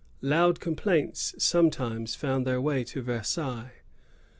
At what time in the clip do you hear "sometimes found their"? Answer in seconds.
1.37-2.59